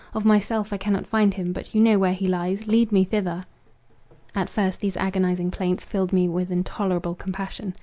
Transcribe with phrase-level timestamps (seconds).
[0.15, 3.45] Of myself I cannot find him —but you know where he lies—lead me thither."
[4.33, 7.75] At first these agonizing plaints filled me with intolerable compassion.